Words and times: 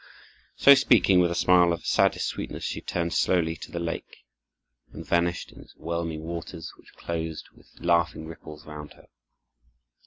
So 0.55 0.73
speaking, 0.73 1.19
with 1.19 1.29
a 1.29 1.35
smile 1.35 1.71
of 1.71 1.85
saddest 1.85 2.25
sweetness, 2.25 2.63
she 2.63 2.81
turned 2.81 3.13
slowly 3.13 3.55
to 3.57 3.71
the 3.71 3.77
lake, 3.77 4.25
and 4.91 5.05
vanished 5.05 5.51
in 5.51 5.61
its 5.61 5.73
whelming 5.75 6.23
waters, 6.23 6.71
which 6.75 6.91
closed 6.95 7.49
with 7.55 7.67
laughing 7.79 8.25
ripples 8.25 8.65
round 8.65 8.93
her. 8.93 9.05